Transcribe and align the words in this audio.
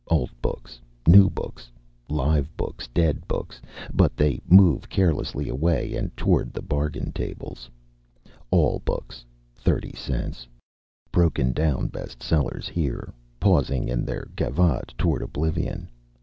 Old 0.07 0.31
books, 0.41 0.79
new 1.05 1.29
books, 1.29 1.69
live 2.09 2.49
books, 2.57 2.87
dead 2.91 3.27
books 3.27 3.61
but 3.93 4.17
they 4.17 4.41
move 4.49 4.89
carelessly 4.89 5.47
away 5.47 5.95
and 5.95 6.09
toward 6.17 6.53
the 6.53 6.61
bargain 6.63 7.11
tables 7.11 7.69
"All 8.49 8.79
Books 8.83 9.23
30 9.55 9.95
Cents." 9.95 10.47
Broken 11.11 11.51
down 11.51 11.85
best 11.89 12.23
sellers 12.23 12.67
here 12.67 13.13
pausing 13.39 13.87
in 13.87 14.03
their 14.03 14.27
gavotte 14.35 14.91
toward 14.97 15.21
oblivion. 15.21 15.87